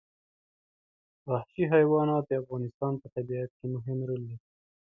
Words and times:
وحشي 1.29 1.63
حیوانات 1.73 2.23
د 2.27 2.31
افغانستان 2.41 2.93
په 3.01 3.07
طبیعت 3.15 3.49
کې 3.59 3.65
مهم 3.75 3.97
رول 4.07 4.21
لري. 4.29 4.37